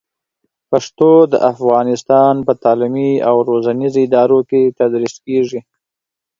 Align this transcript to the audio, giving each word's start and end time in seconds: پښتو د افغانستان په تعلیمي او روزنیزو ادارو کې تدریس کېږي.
پښتو 0.69 1.09
د 1.31 1.33
افغانستان 1.51 2.35
په 2.47 2.53
تعلیمي 2.63 3.11
او 3.29 3.35
روزنیزو 3.49 3.99
ادارو 4.07 4.39
کې 4.49 4.73
تدریس 4.79 5.15
کېږي. 5.25 5.59